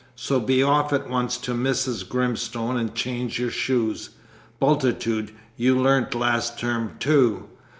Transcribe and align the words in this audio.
So 0.15 0.39
be 0.39 0.63
off 0.63 0.91
at 0.93 1.07
once 1.07 1.37
to 1.37 1.53
Mrs. 1.53 2.09
Grimstone 2.09 2.75
and 2.75 2.95
change 2.95 3.37
your 3.39 3.51
shoes. 3.51 4.09
Bultitude, 4.59 5.31
you 5.57 5.77
learnt 5.79 6.15
last 6.15 6.57
term, 6.57 6.93
too. 6.99 7.47